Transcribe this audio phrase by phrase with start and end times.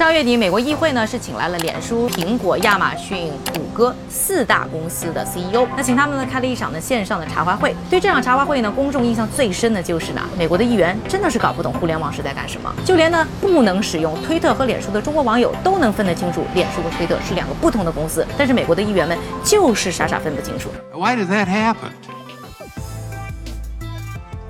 [0.00, 7.76] 上月底，美国议会呢是请来了脸书、苹果、亚马逊、谷歌四大公司的 CEO，那请他们呢开了一场呢线上的茶话会。
[7.90, 20.70] 对这场茶话会呢，公众印象最深的就是呢，美国的议员真的是搞不懂互联网是在干什么，就连呢不能使用推特和脸书的中国网友都能分得清楚，脸书和推特是两个不同的公司，但是美国的议员们就是傻傻分不清楚。
[20.94, 21.90] Why did that happen?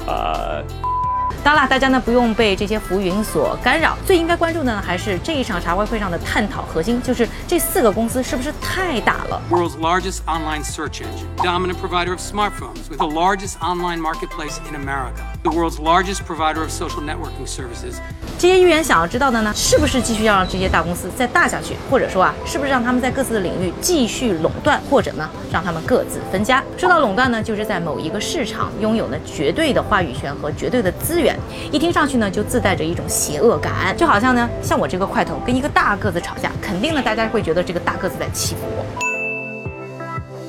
[0.06, 0.62] 呃。
[1.42, 15.24] 当然，大家呢不用被这些浮云所干扰，最应该关注的呢还是这一场茶话会上的探讨核心，就是这四个公司是不是太大了？World's largest online search engine, dominant provider of smartphones, with the largest online marketplace in America,
[15.42, 17.94] the world's largest provider of social networking services.
[18.38, 26.62] 这些议员想要知道的呢，是不是继续要让这些大公司再大下去，或者说啊，是不是让他们在各自的领域继续垄断，或者呢，让他们各自分家？
[26.76, 31.29] 说到垄断呢，就是在某一个市场拥有呢绝对的话语权和绝对的资源，
[31.72, 38.84] 一听上去呢就自带着一种邪恶感，就好像呢，像我这个块头跟一个大个子吵架，肯定呢大家会觉得这个大个子在欺负我。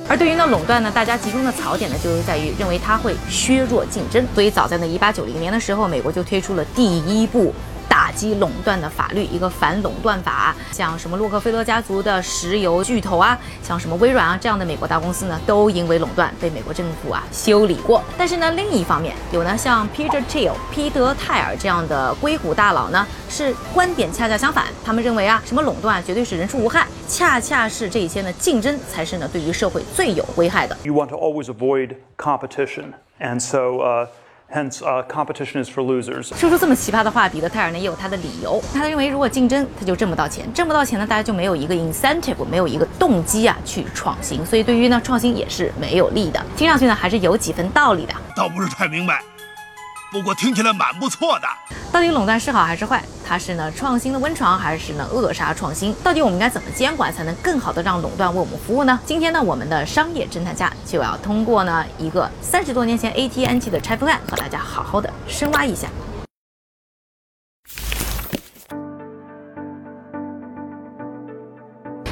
[0.09, 7.53] 而对于呢垄断呢，大家集中的槽点呢，就是在于认为它会削弱竞争，所以早在呢一八九零年的时候，美国就推出了第一部。
[7.91, 18.01] 打击垄断的法律，一个反垄断法，像什么洛克菲勒家族的石油巨头啊，像什么微软啊这样的美国大公司呢，都因为垄断被美国政府啊修理过。
[18.17, 30.77] 但是呢，另一方面有呢像 Peter Thiel、皮德泰尔这样的硅谷大佬呢，是观点恰恰相反，他们认为啊，什么垄断绝对是人畜无害，恰恰是这些呢竞争才是呢对于社会最有危害的。
[30.83, 34.07] You want to always avoid competition, and so uh.
[34.53, 36.35] Hence, uh, competition is for losers.
[36.35, 38.61] 说出这么奇葩的话，彼得泰尔呢也有他的理由。
[38.73, 44.45] 他认为，如果竞争，他就挣不到钱，挣不到钱呢，大家就没有一个 incentive，没有一个动机啊去创新。
[44.45, 46.45] 所以，对于呢创新也是没有利的。
[46.57, 48.13] 听上去呢还是有几分道理的。
[48.35, 49.23] 倒不是太明白。
[50.11, 51.47] 不过听起来蛮不错的。
[51.91, 53.03] 到底垄断是好还是坏？
[53.27, 55.93] 它是呢创新的温床，还是呢扼杀创新？
[56.01, 58.97] 到底我们应该怎么监管，才能更好的让垄断为我们服务呢？
[59.05, 65.89] 今天呢，我们的商业侦探家就要通过呢一个三十多年前 AT&T 的拆分案，和大家好好的深挖一下。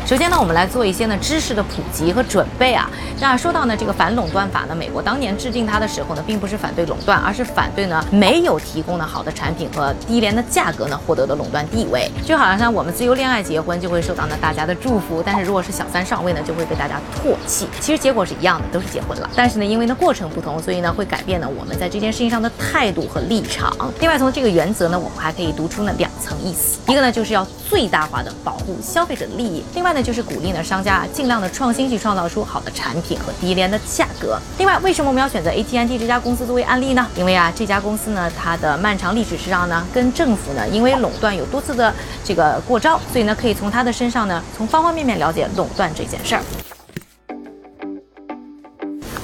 [0.09, 2.89] 首先呢，我们来做一些呢知识的普及和准备啊。
[3.19, 12.09] 那说到呢这个反垄断法呢，美国当年制定它的时候呢，并不是反对垄断，而是反对呢没有提供呢好的产品和低廉的价格呢获得的垄断地位。
[12.25, 17.67] 就好像我们自由恋爱结婚就会受到呢大家的祝福，但是如果是小三上位呢，就会被大家唾弃。
[17.79, 19.29] 其实结果是一样的，都是结婚了。
[19.35, 23.71] 但是呢，因为呢过程不同，所以呢会改变呢我们在这件事情上的态度和立场。
[23.99, 29.98] 另外从这个原则呢，我们还可以读出呢两层意思，一个呢就是要最大化的保护消费者的利益，另外呢。
[30.01, 34.39] 就是鼓励呢商家啊尽量的创新，去创造出好的产品和低廉的价格。
[34.57, 37.07] 另外，为什么我们要选择 AT&T 这家公司作为案例呢？
[37.15, 41.93] 因为啊，这家公司呢，它的漫长历史上呢，跟政府呢，因为垄断有多次的
[42.23, 46.41] 这个过招，所以呢，可以从它的身上呢，从方方面面了解垄断这件事儿。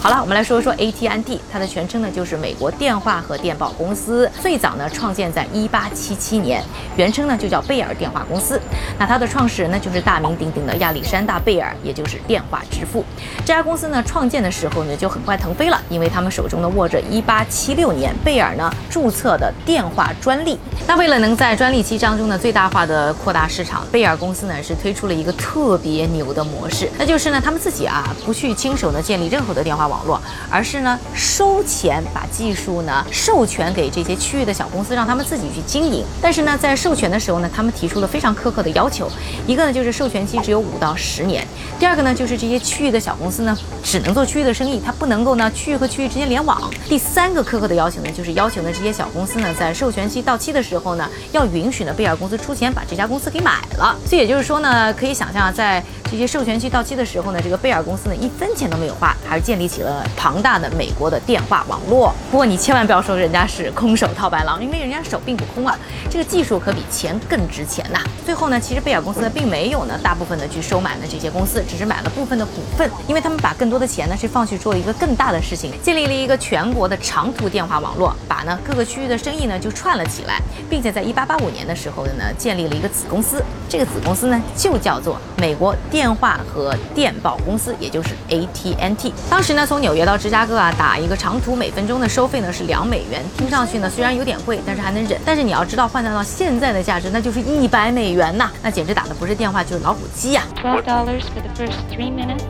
[0.05, 4.29] 好了，我们来说说 AT&T，它的全称呢就是美国电话和电报公司。
[4.39, 6.63] 最早呢创建在1877年，
[6.95, 8.61] 原称呢就叫贝尔电话公司。
[8.99, 13.03] 那它的创始人呢就是大名鼎鼎的亚历山大贝尔，也就是电话之父。
[13.39, 20.59] 这家公司呢创建的时候呢就很快腾飞了，因为他们手中呢握着1876年贝尔呢注册的电话专利。
[20.85, 29.94] 那为了能在专利期当中呢最大化的扩大市场，贝尔公司呢是推出了一个特别牛的模式，那就是呢他们自己啊不去亲手呢建立任何的电话网。
[29.95, 36.03] 网络，而是呢收钱把技术呢授权给这些区域的小公司，让他们自己去经营。
[36.22, 39.09] 但是呢，在授权的时候呢，他们提出了非常苛刻的要求。
[39.47, 41.47] 一个呢就是授权期只有五到十年，
[41.79, 46.69] 第二个呢就是这些区域的小公司呢只能做区域的生意，它不能够呢区域和区域之间联网。
[46.89, 53.95] 第三个苛刻的要求呢就是要求呢这些小公司呢在授权期到期的时候呢要允许呢贝尔公司出钱把这家公司给买了。
[54.05, 59.84] 所以也就是说呢，可以想象在这些授权期到期的时候呢，这个贝尔公司呢一分钱都没有花，还是建立起了。
[59.85, 62.12] 呃，庞大的美国的电话网络。
[62.31, 65.78] 不过你千万不要说人家是空手套白狼，因为人家手并不空啊。
[66.09, 68.00] 这个技术可比钱更值钱呐。
[68.25, 89.14] 最后呢，其实贝尔公司呢并没有呢大部分的去收买呢这些公司，只是买了部分的股份，因为他们把更多的钱呢是放去做一个更大的事情，建立了一个全国的长途电话网络，把呢各个区域的生意呢就串了起来，并且在一八八五年的时候呢建立了一个子公司，这个子公司呢就叫做美国电话和电报公司，也就是 AT&T。
[89.29, 95.20] 当时呢从从纽约到芝加哥啊，打一个长途每分钟的收费呢是两美元，听上去呢虽然有点贵，但是还能忍。
[95.26, 100.44] 但是你要知道换算到现在的价值，那就是一百美元呐，那简直打的不是电话就是老虎机呀。
[100.64, 102.46] Twelve dollars for the first three minutes,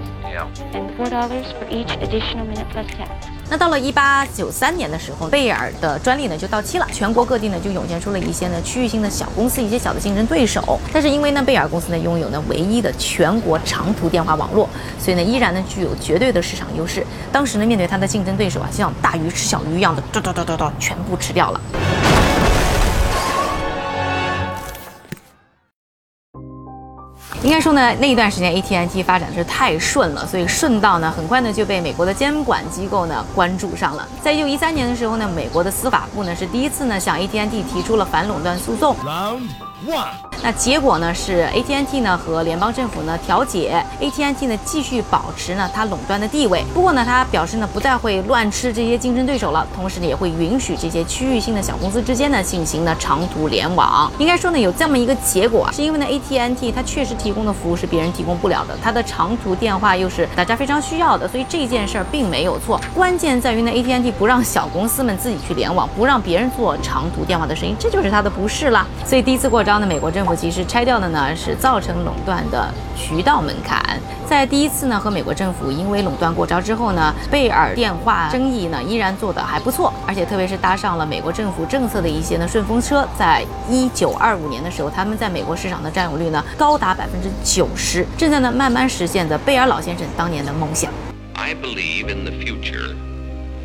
[0.72, 3.35] and four dollars for each additional minute plus tax.
[3.50, 10.80] 那到了一八九三年的时候，贝尔的专利呢就到期了，全国各地呢就涌现出了一些呢区域性的小公司，一些小的竞争对手。
[10.92, 14.68] 但是因为呢贝尔公司呢拥有呢唯一的全国长途电话网络，
[15.00, 17.06] 所以呢依然呢具有绝对的市场优势。
[17.32, 21.62] 当时呢面对它的竞争对手啊，像大鱼吃小鱼一样的，嘟嘟嘟嘟嘟，全部吃掉了。
[27.46, 34.08] 应该说呢，那一段时间 AT&T 发展的是太顺了，所以顺道呢，很快呢就被美国的监管机构呢关注上了。
[34.24, 38.96] 在一九一三年的时候呢，美国的司法部呢是第一次呢向 AT&T 提出了反垄断诉讼。
[40.44, 46.64] 那结果呢是 AT&T 呢和联邦政府呢调解，AT&T 呢继续保持呢它垄断的地位。
[46.74, 54.12] 不过呢，他表示呢不再会乱吃这些竞争对手了，同时呢也会允许这些区域性的小公司之间呢进行呢长途联网。
[54.20, 62.80] 应该说呢有这么一个结果，是因为呢 AT&T 它确实提供的服务是别人提供不了的，它的长途电话又是大家非常需要的，所以这件事儿并没有错。
[62.94, 68.86] 关键在于呢 AT&T 不让小公司们自己去联网，不让别人做长途电话的生意，这就是它的不是啦。
[69.06, 73.82] 所以第一次过招呢，美国政府其实拆掉的呢是造成垄断的渠道门槛。
[74.28, 90.92] 在第一次呢和美国政府因为垄断过招之后呢，贝尔电话生意呢依然做得还不错，而且特别是搭上了美国政府政策的一些呢顺风车，在一九二五年的时候，他们在美国市场的占有率呢高达百分之九十，正在呢慢慢实现着贝尔老先生当年的梦想。
[91.34, 92.96] I believe in the future,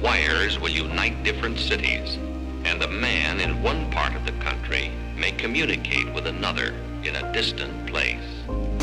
[0.02, 2.18] wires will unite different cities,
[2.64, 4.90] and a man in one part of the country
[5.20, 6.72] may communicate with another
[7.05, 8.17] in a distant place.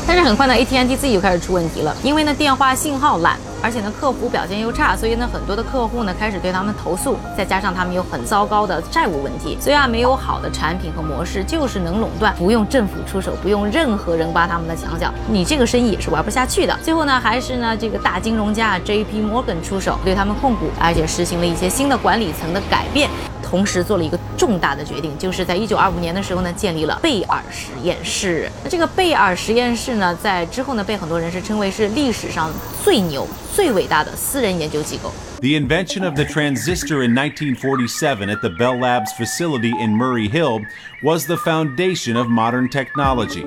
[0.06, 16.74] 但是很快呢，AT&T 自己就开始出问题了，因为呢电话信号烂，而且呢客服表现又差，所以呢很多的客户呢开始对他们投诉，再加上他们有很糟糕的债务问题，所以啊没有好的产品和模式，就是能垄断，不用政府出手，不用任何人挖他们的墙角，你这个生意也是玩不下去的。
[16.82, 19.20] 最后呢还是呢这个大金融家 J.P.
[19.20, 23.10] Morgan 出手，对他们控股，而且实行了一些新的管理层的改变。
[23.47, 28.49] 同时做了一个重大的决定，就是在一九二五年的时候呢，建立了贝尔实验室。
[28.63, 32.51] 那这个贝尔实验室呢，在之后呢，被很多人是称为是历史上
[32.83, 35.11] 最牛、最伟大的私人研究机构。
[35.41, 40.61] The invention of the transistor in 1947 at the Bell Labs facility in Murray Hill
[41.03, 43.45] was the foundation of modern technology.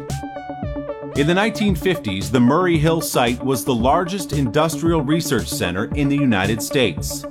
[1.17, 6.17] In the 1950s, the Murray Hill site was the largest industrial research center in the
[6.17, 7.25] United States.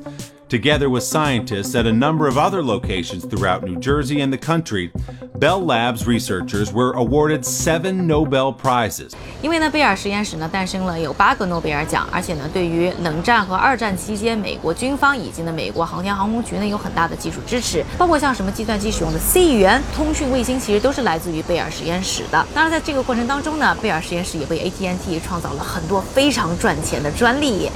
[0.50, 4.90] Together with scientists at a number of other locations throughout New Jersey and the country,
[5.38, 9.12] Bell Labs researchers were awarded seven Nobel Prizes.
[9.42, 22.44] 因为呢，贝尔实验室呢诞生了有八个诺贝尔奖，而且呢，对于冷战和二战期间美国军方以及呢美国航天航空局呢有很大的技术支持，包括像什么计算机使用的 C 语言、通讯卫星，其实都是来自于贝尔实验室的。
[22.52, 27.70] 当然，在这个过程当中呢，贝尔实验室也为 AT&T 创造了很多非常赚钱的专利。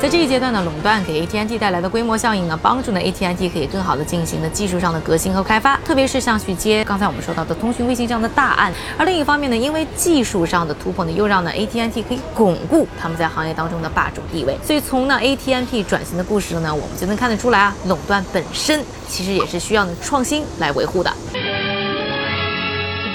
[0.00, 8.72] 在这一阶段呢，垄断给 AT&T 带来的规模效应呢，帮助呢 AT&T 可以更好的进行呢技术上的革新和开发，特别是像去接刚才我们说到的通讯卫星这样的大案。
[8.96, 14.56] 而另一方面呢，因为技术上的突破呢，又让呢 AT&T 可以巩固他们在行业当中的霸主地位。
[14.62, 21.12] 所以从呢 AT&T 转型的故事呢，我们就能看得出来啊，垄断本身其实也是需要呢创新来维护的。
[21.34, 21.40] The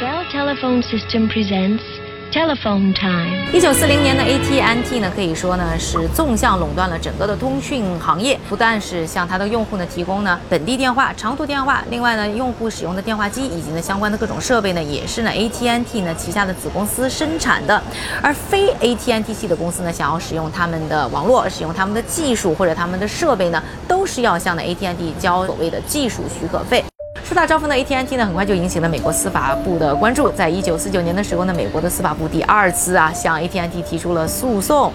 [0.05, 1.81] Bell Telephone System presents
[2.35, 3.49] Telephone Time.
[3.53, 17.81] 一九四零年的 AT&T 呢，可以说呢是纵向垄断了整个的通讯行业，不但是向它的用户呢提供呢本地电话、长途电话，另外呢用户使用的电话机以及呢相关的各种设备呢，也是呢 AT&T 呢旗下的子公司生产的。
[18.21, 26.83] 而非 AT&T 系的公司呢，想要使用他们的网络、使用他们的技术或者他们的设备呢，都是要向呢 AT&T 交所谓的技术许可费。
[27.27, 30.29] 树大招风的 AT&T 呢，很快就引起了美国司法部的关注。
[30.29, 34.93] 在一九四九年的时候呢，美国的司法部第二次啊向 AT&T 提出了诉讼。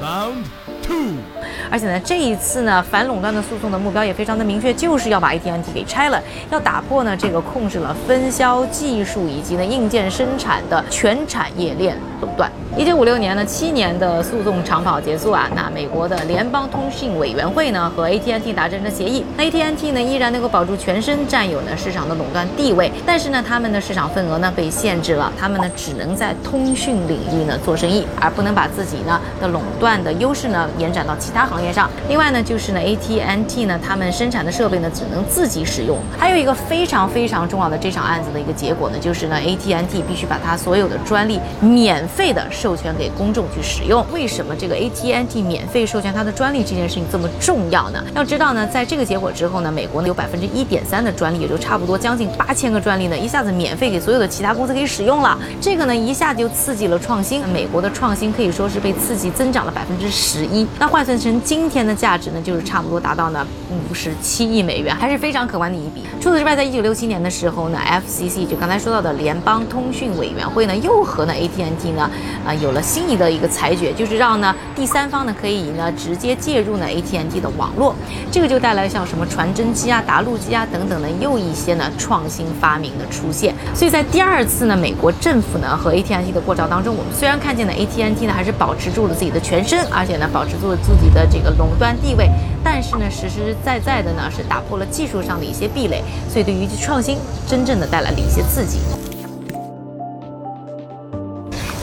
[1.73, 6.23] 而且呢，这一次呢，反垄断的诉讼的目标也非常的明确，就是要把 AT&T 给拆了，
[6.53, 12.49] 要打破呢这个控制了分销技术以及呢硬件生产的全产业链垄断。
[12.77, 31.61] 一九五六年呢，七年的诉讼长跑结束啊，那美国的联邦通讯委员会呢和 AT&T 达成了协议，AT&T 呢依然能够保住全身占有呢市场的垄断地位，但是呢他们的市场份额呢被限制了，他们呢只能在通讯领域呢做生意，而不能把自己呢的垄断的优势呢延展到其他行业。
[31.61, 31.91] 行业上。
[32.09, 35.99] 另外呢，就是呢，AT&T 呢，他们生产的设备呢，只能自己使用。
[36.19, 44.05] 还有一个非常非常重要的这场案子的一个结果呢，就是呢，AT&T 必须把它所有的专利免费的授权给公众去使用。
[44.13, 48.05] 为什么这个 AT&T 免费授权它的专利这件事情这么重要呢？
[48.15, 55.39] 要知道呢，在这个结果之后呢，美国呢有百分之一点三的专利，也就差不多将近八千个专利呢，一下子免费给所有的其他公司可以使用了。
[55.59, 57.43] 这个呢，一下就刺激了创新。
[57.49, 60.67] 美国的创新可以说是被刺激增长了百分之十一。
[60.79, 63.47] 那换算成今天的价值呢，就是差不多达到呢
[63.91, 66.03] 五十七亿美元，还是非常可观的一笔。
[66.21, 72.11] 除此之外，在一九六七年的时候呢，FCC 就刚才说到的联邦通讯委员会呢，又和呢 AT&T 呢，
[72.55, 77.95] 有了新一的一个裁决，就是让呢第三方呢可以呢直接介入呢 AT&T 的网络，
[78.31, 83.55] 这个就带来像什么传真机啊、答录机啊等等的又一些呢创新发明的出现。
[83.75, 92.29] 所以在第二次呢美国政府呢和 AT&T 的过招当中，我们虽然看见呢 AT&T 呢还是保持住了自己的全身，而且呢保持住了自己的这个垄断地位，
[92.65, 98.79] 但是呢实实在在的呢是打破了技术上的一些壁垒，所以对于创新真正的带来了一些刺激。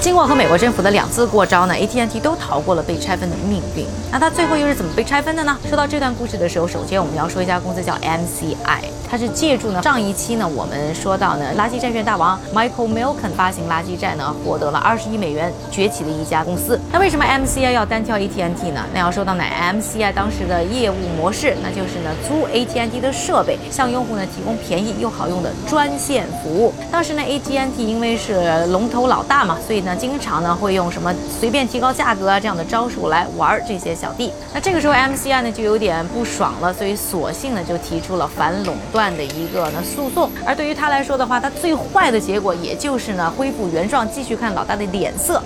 [0.07, 3.85] 经过和美国政府的两次过招呢，AT&T 都逃过了被拆分的命运。
[4.09, 5.57] 那它最后又是怎么被拆分的呢？
[5.67, 16.79] 说到这段故事的时候，首先我们要说一家公司叫 MCI，它是借助呢上一期呢我们说到呢垃圾债券大王 Michael Milken 发行垃圾债呢获得了二十亿美元崛起的一家公司。
[16.89, 18.85] 那为什么 MCI 要单挑 AT&T 呢？
[18.93, 26.73] 那要说到呢 MCI 当时的业务模式，那就是呢租 AT&T 的设备，向用户呢提供便宜又好用的专线服务。
[26.89, 34.32] 当时呢 AT&T 因为是龙头老大嘛，所以呢经常呢会用什么随便提高价格啊这样的招数来玩这些小弟。
[34.54, 40.30] 那这个时候 MCI 呢就有点不爽了，所以索性呢就提出了反垄断的一个呢诉讼。
[40.46, 45.42] 而对于他来说的话，他最坏的结果也就是呢恢复原状，继续看老大的脸色。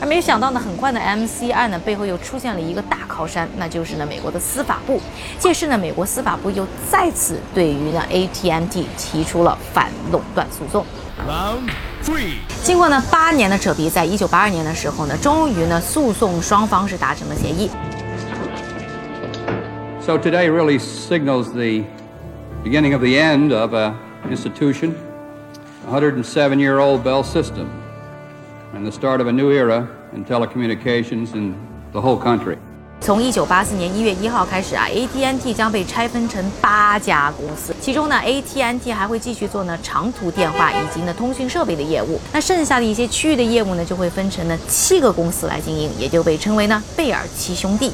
[0.00, 5.00] 而没想到呢，很快呢，MCI 呢背后又出现了一个大靠山，那就是呢美国的司法部。
[5.38, 10.84] 届时呢，美国司法部又再次对于呢 AT&T 提出了反垄断诉讼。
[12.62, 17.70] 经过呢八年的扯皮，在一九八二年的时候呢，终于呢诉讼双方是达成了协议。
[20.00, 21.84] So today really signals the
[22.64, 23.94] beginning of the end of an
[24.30, 24.94] institution,
[25.86, 27.66] a 107 year old Bell system,
[28.74, 31.54] and the start of a new era in telecommunications in
[31.92, 32.58] the whole country.
[33.04, 47.92] 从一九八四年一月一号开始啊，AT&T 将被拆分成八家公司，其中呢，AT&T 还会继续做呢长途电话以及呢通讯设备的业务，那剩下的一些区域的业务呢，就会分成呢七个公司来经营，也就被称为呢贝尔七兄弟。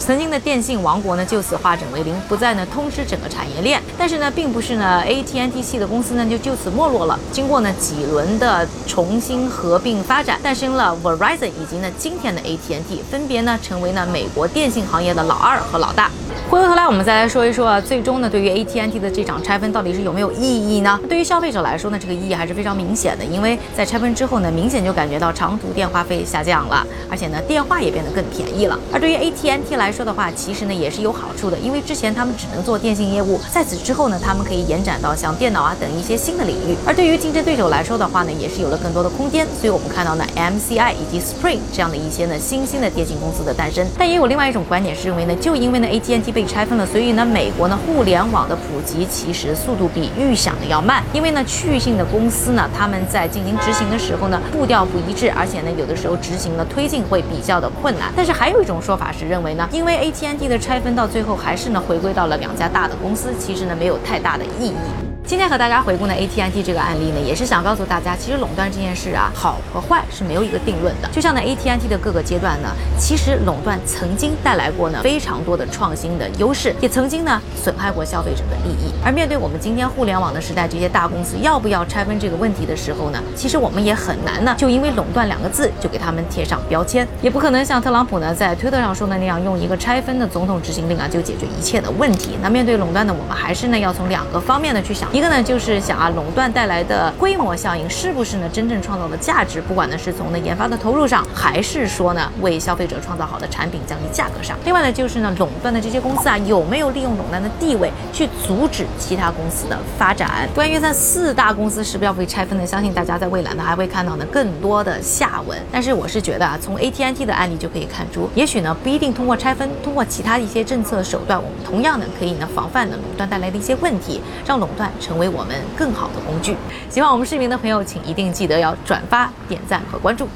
[0.00, 3.80] 曾经的电信王国呢，就此化整为零，不再呢通知整个产业链。
[3.98, 7.16] 但是呢，并不是呢 AT&T 系的公司呢就就此没落了。
[7.30, 16.10] 经过呢几轮的重新合并发展，诞生了 Verizon 以及呢今天的 AT&T，分别呢成为呢美国电信行业的老二和老大。
[16.48, 20.98] 回过头来，我们再来说一说啊，最终呢，对于 AT&T 的这场拆分到底是有没有意义呢？
[21.08, 28.76] 对于消费者来说呢，这个意义还是非常明显的，因为在拆分之后呢，明显就感觉到长途电话费下降了，而且呢，电话也变得更便宜了。
[28.92, 36.74] 而对于 AT&T 来说说的话，其实呢也是有好处的，因为之前他们只能做电信业务，在此之后呢，他们可以延展到像电脑啊等一些新的领域。
[36.86, 39.46] 而对于竞争对手来说的话呢，也是有了更多的空间。
[39.60, 43.86] 所以我们看到呢，MCI 以及 Spring 这样的一些呢新兴的电信公司的诞生。
[43.98, 51.02] 但也有另外一种观点是认为呢，就因为呢 AT&T 被拆分了，所以呢美国呢互联网的普及其实速度比预想的要慢。
[51.12, 58.10] 因为呢区域性的公司呢，他们在进行执行的时候呢步调不一致，而且呢有的时候执行的推进会比较的困难。
[58.16, 65.09] 但是还有一种说法是认为呢，因因为 AT&T 的拆分到最后还是呢回归到了两家大的公司，其实呢没有太大的意义。
[65.30, 71.08] 今天和大家回顾呢 AT&T 这个案例呢，也是想告诉大家，其实垄断这件事啊，好和坏是没有一个定论的。
[71.12, 72.68] 就像呢 AT&T 的各个阶段呢，
[72.98, 78.90] 其实垄断曾经带来过呢非常多的创新的优势，也曾经呢损害过消费者的利益。
[79.04, 92.36] 而面对我们今天互联网的时代，这些大公司要不要拆分这个问题的时候呢，其实我们也很难呢，就因为垄断两个字就给他们贴上标签，也不可能像特朗普呢在推特上说的那样，用一个拆分的总统执行令啊就解决一切的问题。
[92.42, 104.56] 那面对垄断呢，我们还是呢要从两个方面呢去想，一个呢就是想啊垄断带来的规模效应是不是呢真正创造的价值，不管呢是从呢研发的投入上，还是说呢为消费者创造好的产品降低价格上。
[104.64, 110.48] 另外呢就是呢垄断的这些公司啊有没有利用垄断的地位去阻止其他公司的发展？
[110.54, 112.64] 关于这四大公司是不是要被拆分呢？
[112.64, 115.58] 相信大家在未来呢还会看到呢更多的下文。
[115.70, 126.54] 但是我是觉得啊，从 AT&T 的案例就可以看出，也许呢不一定通过拆分，通过其他的一些政策手段，我们同样呢可以呢防范呢垄断带来的一些问题，让垄断成为我们更好的工具。
[126.88, 130.28] 喜欢我们视频的朋友，请一定记得要转发、点赞和关注。